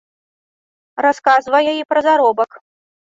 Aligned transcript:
Расказвае 1.05 1.71
і 1.81 1.85
пра 1.93 1.99
заробак. 2.09 2.51